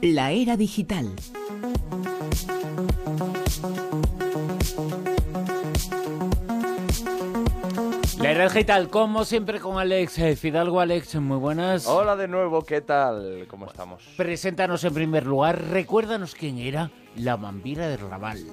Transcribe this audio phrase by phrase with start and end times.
[0.00, 1.06] La era digital.
[8.20, 10.80] La era digital, como siempre, con Alex eh, Fidalgo.
[10.80, 11.86] Alex, muy buenas.
[11.86, 13.46] Hola de nuevo, ¿qué tal?
[13.48, 14.02] ¿Cómo estamos?
[14.16, 18.44] Preséntanos en primer lugar, recuérdanos quién era la vampira del Raval.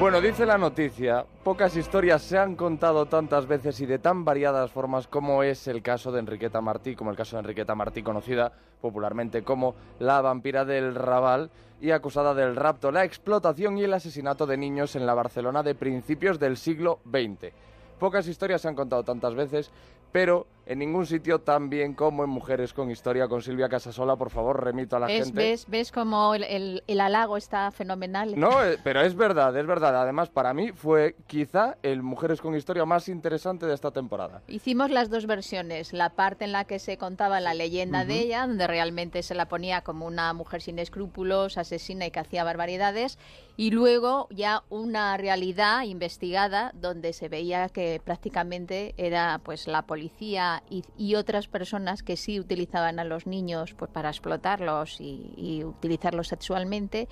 [0.00, 4.70] Bueno, dice la noticia, pocas historias se han contado tantas veces y de tan variadas
[4.70, 8.52] formas como es el caso de Enriqueta Martí, como el caso de Enriqueta Martí, conocida
[8.82, 14.46] popularmente como la vampira del Raval y acusada del rapto, la explotación y el asesinato
[14.46, 17.52] de niños en la Barcelona de principios del siglo XX.
[17.98, 19.70] Pocas historias se han contado tantas veces,
[20.10, 24.16] pero en ningún sitio tan bien como en Mujeres con Historia con Silvia Casasola.
[24.16, 25.40] Por favor, remito a la ¿Ves, gente.
[25.40, 28.38] ¿Ves, ves cómo el, el- el halago está fenomenal?
[28.38, 30.00] No, eh, pero es verdad, es verdad.
[30.00, 34.42] Además, para mí fue quizá el Mujeres con Historia más interesante de esta temporada.
[34.48, 38.46] Hicimos las dos versiones, la parte en la que se contaba la leyenda de ella,
[38.46, 43.18] donde realmente se la ponía como una mujer sin escrúpulos, asesina y que hacía barbaridades,
[43.56, 50.53] y luego ya una realidad investigada donde se veía que prácticamente era pues la policía
[50.70, 55.64] y, y otras personas que sí utilizaban a los niños pues para explotarlos y, y
[55.64, 57.08] utilizarlos sexualmente,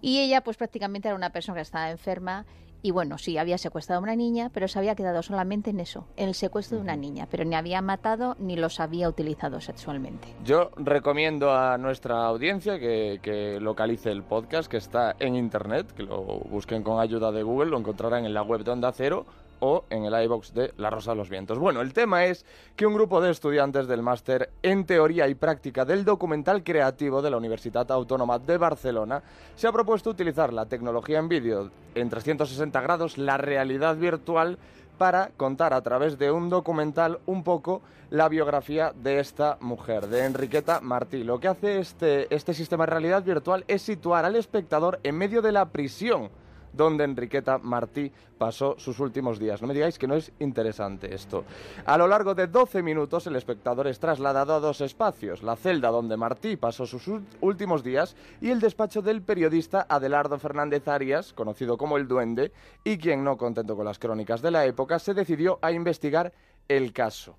[0.00, 2.46] y ella pues prácticamente era una persona que estaba enferma
[2.84, 6.08] y bueno, sí, había secuestrado a una niña, pero se había quedado solamente en eso,
[6.16, 10.34] en el secuestro de una niña, pero ni había matado ni los había utilizado sexualmente.
[10.44, 16.02] Yo recomiendo a nuestra audiencia que, que localice el podcast que está en internet, que
[16.02, 19.26] lo busquen con ayuda de Google, lo encontrarán en la web de Onda Cero
[19.64, 21.56] o en el iBox de La Rosa de los Vientos.
[21.56, 25.84] Bueno, el tema es que un grupo de estudiantes del máster en teoría y práctica
[25.84, 29.22] del documental creativo de la Universidad Autónoma de Barcelona
[29.54, 34.58] se ha propuesto utilizar la tecnología en vídeo en 360 grados, la realidad virtual,
[34.98, 40.24] para contar a través de un documental un poco la biografía de esta mujer, de
[40.24, 41.22] Enriqueta Martí.
[41.22, 45.40] Lo que hace este, este sistema de realidad virtual es situar al espectador en medio
[45.40, 46.30] de la prisión
[46.72, 49.60] donde Enriqueta Martí pasó sus últimos días.
[49.60, 51.44] No me digáis que no es interesante esto.
[51.84, 55.90] A lo largo de 12 minutos el espectador es trasladado a dos espacios, la celda
[55.90, 57.08] donde Martí pasó sus
[57.40, 62.52] últimos días y el despacho del periodista Adelardo Fernández Arias, conocido como el Duende,
[62.84, 66.32] y quien no contento con las crónicas de la época se decidió a investigar
[66.68, 67.36] el caso.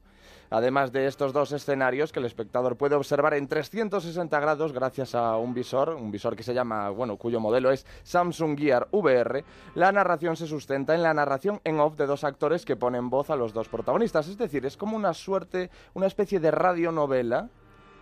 [0.50, 5.38] Además de estos dos escenarios que el espectador puede observar en 360 grados gracias a
[5.38, 9.44] un visor, un visor que se llama, bueno, cuyo modelo es Samsung Gear VR,
[9.76, 13.30] la narración se sustenta en la narración en off de dos actores que ponen voz
[13.30, 14.28] a los dos protagonistas.
[14.28, 17.50] Es decir, es como una suerte, una especie de radionovela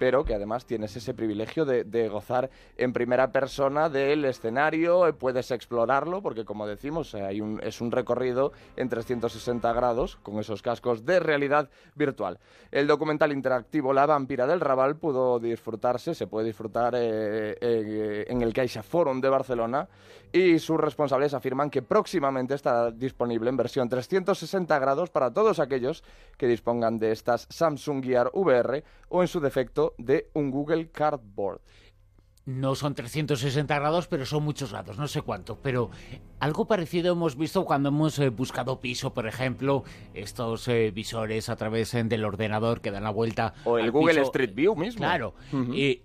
[0.01, 5.51] pero que además tienes ese privilegio de, gozar en primera persona del escenario, eh, puedes
[5.51, 11.19] explorarlo, porque como decimos, eh, es un recorrido en 360 grados con esos cascos de
[11.19, 12.39] realidad virtual.
[12.71, 18.53] El documental interactivo La vampira del Raval pudo disfrutarse, se puede disfrutar eh, en el
[18.53, 19.87] Caixa Forum de Barcelona
[20.33, 26.03] y sus responsables afirman que próximamente estará disponible en versión 360 grados para todos aquellos
[26.37, 31.61] que dispongan de estas Samsung Gear VR o en su defecto de un Google Cardboard.
[32.43, 35.59] No son 360 grados, pero son muchos grados, no sé cuánto.
[35.61, 35.91] Pero
[36.39, 39.83] algo parecido hemos visto cuando hemos eh, buscado piso, por ejemplo,
[40.15, 43.53] estos eh, visores a través eh, del ordenador que dan la vuelta.
[43.63, 44.25] O el al Google piso.
[44.25, 45.01] Street View mismo.
[45.01, 45.35] Claro.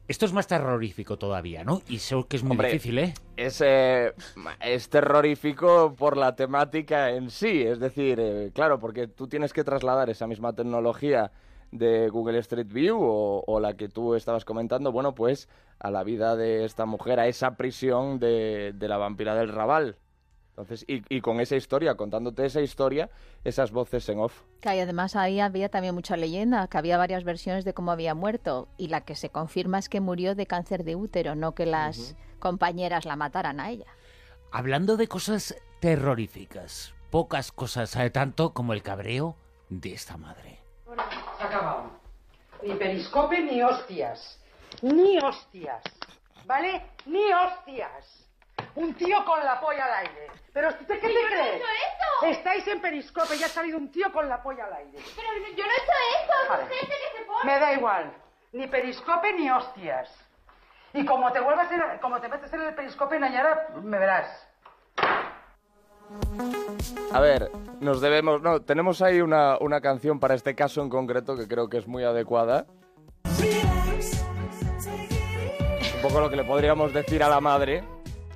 [0.09, 1.81] Esto es más terrorífico todavía, ¿no?
[1.89, 3.15] Y sé que es muy Hombre, difícil, ¿eh?
[3.39, 9.65] Es, es terrorífico por la temática en sí, es decir, claro, porque tú tienes que
[9.65, 11.33] trasladar esa misma tecnología
[11.73, 16.05] de Google Street View o, o la que tú estabas comentando, bueno, pues a la
[16.05, 19.97] vida de esta mujer, a esa prisión de, de la vampira del Raval.
[20.51, 23.11] Entonces, y, y con esa historia, contándote esa historia,
[23.45, 24.41] esas voces en off.
[24.63, 28.15] Que hay- además ahí había también mucha leyenda, que había varias versiones de cómo había
[28.15, 31.67] muerto y la que se confirma es que murió de cáncer de útero, no que
[31.67, 33.85] las compañeras la mataran a ella.
[34.51, 39.37] Hablando de cosas terroríficas, pocas cosas sabe tanto como el cabreo
[39.69, 40.61] de esta madre.
[41.41, 41.91] Acabado.
[42.63, 44.39] Ni periscope ni hostias.
[44.83, 45.83] Ni hostias.
[46.45, 46.91] ¿Vale?
[47.07, 48.23] Ni hostias.
[48.75, 50.31] Un tío con la polla al aire.
[50.53, 51.63] Pero ¿usted qué te cree?
[52.31, 54.99] Estáis en periscope y ha salido un tío con la polla al aire.
[55.15, 56.67] Pero yo no he hecho eso, Vale.
[56.67, 57.45] gente que se pone.
[57.45, 58.13] Me da igual.
[58.53, 60.11] Ni periscope ni hostias.
[60.95, 64.46] Y como te vuelvas en- como te metes en el periscope Nañara, me verás.
[67.13, 67.51] A ver,
[67.81, 68.43] nos debemos...
[68.43, 71.87] No, tenemos ahí una, una canción para este caso en concreto que creo que es
[71.87, 72.67] muy adecuada.
[75.95, 77.83] Un poco lo que le podríamos decir a la madre,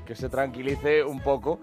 [0.07, 1.61] que se tranquilice un poco,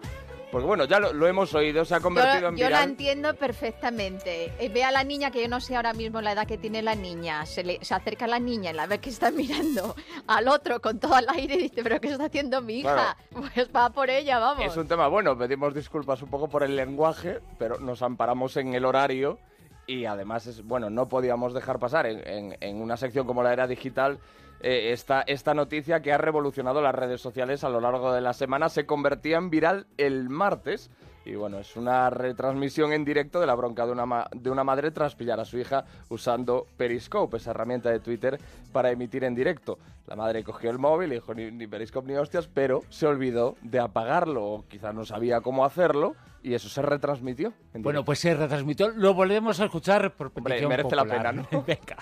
[0.51, 2.89] Porque bueno, ya lo, lo hemos oído, se ha convertido Yo, en yo la viral.
[2.91, 4.53] entiendo perfectamente.
[4.59, 6.81] Eh, Ve a la niña, que yo no sé ahora mismo la edad que tiene
[6.81, 7.45] la niña.
[7.45, 9.95] Se, le, se acerca a la niña y la ve que está mirando
[10.25, 13.17] al otro con todo el aire y dice, ¿pero qué está haciendo mi hija?
[13.31, 14.65] Pues va por ella, vamos.
[14.65, 18.73] Es un tema bueno, pedimos disculpas un poco por el lenguaje, pero nos amparamos en
[18.73, 19.39] el horario
[19.85, 23.53] y además, es bueno, no podíamos dejar pasar en, en- en una sección como la
[23.53, 24.19] era digital
[24.61, 28.33] eh, esta, esta noticia que ha revolucionado las redes sociales a lo largo de la
[28.33, 28.69] semana.
[28.69, 30.89] Se convertía en viral el martes.
[31.25, 34.63] Y bueno, es una retransmisión en directo de la bronca de una, ma- de una
[34.63, 38.39] madre tras pillar a su hija usando Periscope, esa herramienta de Twitter
[38.71, 39.77] para emitir en directo.
[40.07, 43.57] La madre cogió el móvil y dijo ni, ni Periscope ni hostias, pero se olvidó
[43.61, 47.51] de apagarlo o quizás no sabía cómo hacerlo y eso se retransmitió.
[47.73, 48.87] en Bueno, pues se retransmitió.
[48.95, 51.35] Lo volvemos a escuchar por Hombre, petición merece la popular.
[51.35, 51.61] pena, ¿no?
[51.67, 51.97] Venga.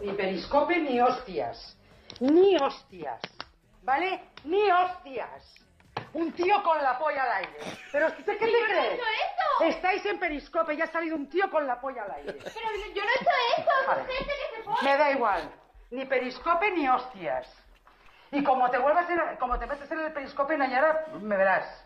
[0.00, 1.76] Ni periscope ni hostias.
[2.20, 3.20] Ni hostias.
[3.82, 4.20] ¿Vale?
[4.44, 5.54] Ni hostias.
[6.12, 7.58] Un tío con la polla al aire.
[7.92, 9.64] Pero ¿usted qué te hecho eso!
[9.64, 12.32] Estáis en periscope y ha salido un tío con la polla al aire.
[12.32, 14.02] Pero yo no he hecho eso, Vale.
[14.02, 14.78] es gente que se pone.
[14.82, 15.50] Me da igual.
[15.90, 17.52] Ni periscope ni hostias.
[18.30, 21.84] Y como te vuelvas en, como te metes en el periscope, Nayara, me verás.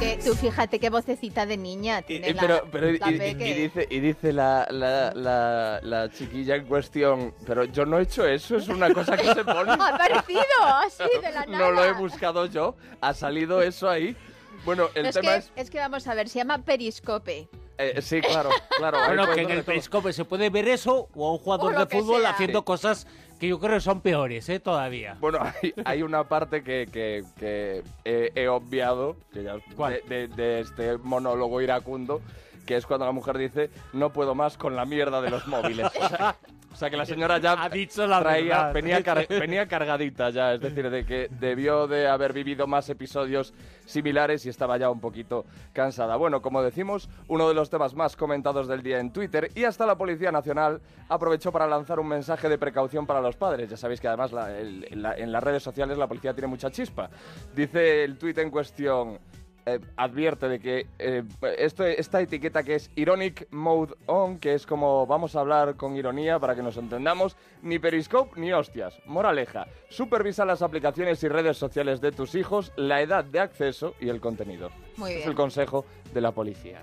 [0.00, 3.10] Que tú fíjate qué vocecita de niña Y- tiene y- la, pero, pero y, la
[3.10, 3.48] y- Beque.
[3.48, 8.02] y dice, y dice la, la, la, la chiquilla en cuestión, pero yo no he
[8.04, 9.70] hecho eso, es una cosa que se pone.
[9.80, 10.42] Ha aparecido
[10.86, 11.58] así de la nada.
[11.58, 14.16] No lo he buscado yo, ha salido eso ahí.
[14.64, 15.52] Bueno, el No, es, tema que, es...
[15.56, 17.48] es que vamos a ver, se llama periscope.
[17.78, 18.98] eh, sí, claro, claro.
[19.06, 22.22] Bueno, que en el periscope se puede ver eso o a un jugador de fútbol
[22.22, 22.30] sea.
[22.30, 22.64] haciendo Sí.
[22.64, 23.06] cosas
[23.40, 24.60] que yo creo que son peores, ¿eh?
[24.60, 25.16] Todavía.
[25.18, 30.00] Bueno, hay, hay una parte que, que- que he, he obviado, que ya, ¿Cuál?
[30.08, 32.20] de, de- de este monólogo iracundo,
[32.66, 35.86] que es cuando la mujer dice, no puedo más con la mierda de los móviles.
[36.00, 36.36] O sea,
[36.80, 40.60] sea, que la señora ya Ha dicho la traía, venía, car- venía cargadita ya, es
[40.60, 43.54] decir, de que debió de haber vivido más episodios
[43.86, 46.16] similares y estaba ya un poquito cansada.
[46.16, 49.86] Bueno, como decimos, uno de los temas más comentados del día en Twitter y hasta
[49.86, 53.68] la Policía Nacional aprovechó para lanzar un mensaje de precaución para los padres.
[53.70, 56.48] Ya sabéis que además la- el- en, la- en las redes sociales la policía tiene
[56.48, 57.10] mucha chispa.
[57.54, 59.18] Dice el tuit en cuestión...
[59.66, 61.22] eh, advierte de que eh,
[61.58, 65.96] esto, esta etiqueta que es Ironic Mode On, que es como vamos a hablar con
[65.96, 69.00] ironía para que nos entendamos, ni Periscope ni hostias.
[69.06, 74.08] Moraleja, supervisa las aplicaciones y redes sociales de tus hijos, la edad de acceso y
[74.08, 74.70] el contenido.
[74.96, 75.20] Muy Este bien.
[75.20, 76.82] Es el consejo de la policía.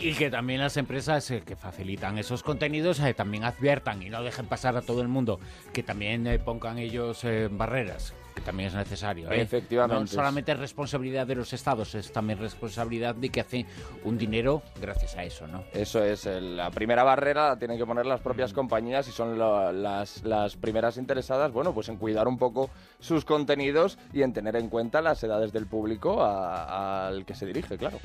[0.00, 4.22] Y que también las empresas eh, que facilitan esos contenidos eh, también adviertan y no
[4.22, 5.40] dejen pasar a todo el mundo,
[5.72, 9.28] que también eh, pongan ellos eh, barreras, que también es necesario.
[9.32, 10.00] Efectivamente.
[10.00, 13.66] No solamente es responsabilidad de los estados, es también responsabilidad de que hacen
[14.04, 15.64] un dinero gracias a eso, ¿no?
[15.72, 19.72] Eso es, la primera barrera la tienen que poner las propias compañías y son lo-
[19.72, 24.54] las, las primeras interesadas, bueno, pues en cuidar un poco sus contenidos y en tener
[24.54, 27.98] en cuenta las edades del público al que se dirige, claro.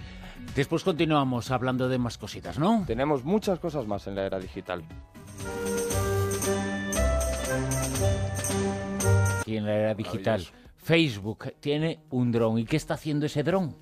[0.55, 2.83] Después continuamos hablando de más cositas, ¿no?
[2.85, 4.83] Tenemos muchas cosas más en la era digital.
[9.45, 10.45] Y en la era digital.
[10.77, 12.59] Facebook tiene un dron.
[12.59, 13.75] ¿Y qué está haciendo ese dron?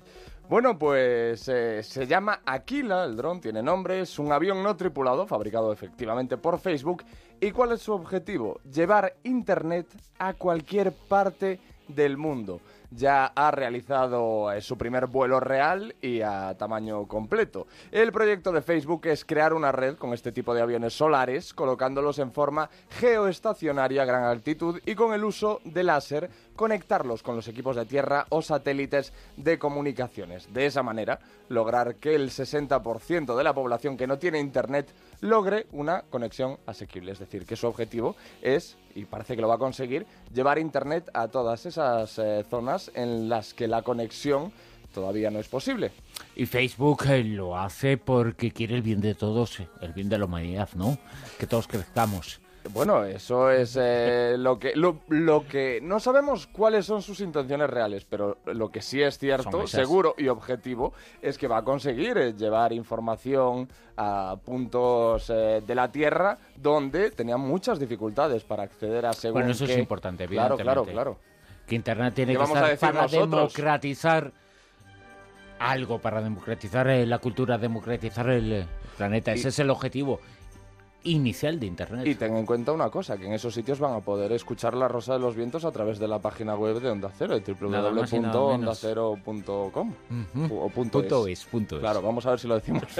[0.48, 5.26] Bueno, pues eh, se llama Aquila, el dron tiene nombre, es un avión no tripulado
[5.26, 7.04] fabricado efectivamente por Facebook.
[7.40, 8.60] ¿Y cuál es su objetivo?
[8.70, 9.86] Llevar Internet
[10.18, 11.58] a cualquier parte
[11.88, 12.60] del mundo.
[12.94, 17.66] Ya ha realizado eh, su primer vuelo real y a tamaño completo.
[17.90, 22.18] El proyecto de Facebook es crear una red con este tipo de aviones solares, colocándolos
[22.18, 22.68] en forma
[23.00, 27.86] geoestacionaria a gran altitud y con el uso de láser conectarlos con los equipos de
[27.86, 30.52] tierra o satélites de comunicaciones.
[30.52, 35.66] De esa manera, lograr que el 60% de la población que no tiene internet logre
[35.72, 37.12] una conexión asequible.
[37.12, 41.10] Es decir, que su objetivo es, y parece que lo va a conseguir, llevar internet
[41.14, 44.52] a todas esas eh, zonas en las que la conexión
[44.92, 45.90] todavía no es posible.
[46.36, 50.18] Y Facebook eh, lo hace porque quiere el bien de todos, eh, el bien de
[50.18, 50.98] la humanidad, ¿no?
[51.38, 52.42] Que todos crezcamos.
[52.70, 57.68] Bueno, eso es eh, lo que lo, lo que no sabemos cuáles son sus intenciones
[57.68, 62.16] reales, pero lo que sí es cierto, seguro y objetivo es que va a conseguir
[62.18, 69.06] eh, llevar información a puntos eh, de la Tierra donde tenían muchas dificultades para acceder
[69.06, 71.18] a según Bueno, eso es importante, Claro, claro, claro.
[71.66, 73.30] Que Internet tiene ¿Qué que estar para nosotros?
[73.30, 74.32] democratizar
[75.58, 78.66] algo, para democratizar eh, la cultura, democratizar el eh,
[78.96, 79.30] planeta.
[79.32, 80.20] Y- Ese es el objetivo
[81.04, 82.06] inicial de Internet.
[82.06, 84.86] Y ten en cuenta una cosa, que en esos sitios van a poder escuchar La
[84.88, 89.94] Rosa de los Vientos a través de la página web de Onda Cero, www.ondacero.com
[90.36, 90.58] Ujú.
[90.60, 91.40] o punto, Punto es.
[91.40, 91.80] es, punto es.
[91.80, 92.84] Claro, vamos a ver si lo decimos.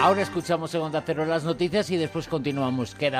[0.00, 2.94] Ahora escuchamos en Onda Cero las noticias y después continuamos.
[2.94, 3.16] Queda